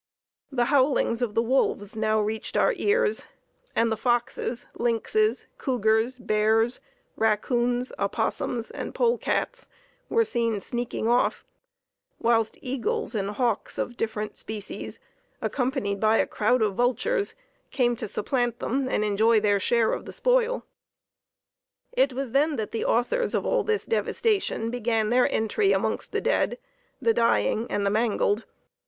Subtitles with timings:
[0.51, 3.25] The howlings of the wolves now reached our ears,
[3.75, 6.79] and the foxes, lynxes, cougars, bears,
[7.15, 9.69] raccoons, opossums, and pole cats
[10.09, 11.45] were seen sneaking off,
[12.17, 14.97] whilst eagles and hawks of different species,
[15.39, 17.35] accompanied by a crowd of vultures,
[17.69, 20.65] came to supplant them and enjoy their share of the spoil.
[21.91, 26.21] It was then that the authors of all this devastation began their entry amongst the
[26.21, 26.57] dead,
[26.99, 28.45] the dying and the mangled.